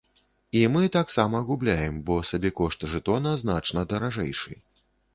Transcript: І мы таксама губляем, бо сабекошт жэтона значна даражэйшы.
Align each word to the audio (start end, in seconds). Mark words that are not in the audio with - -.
І 0.61 0.63
мы 0.75 0.81
таксама 0.95 1.41
губляем, 1.51 2.01
бо 2.09 2.17
сабекошт 2.31 2.89
жэтона 2.97 3.37
значна 3.45 3.89
даражэйшы. 3.97 4.63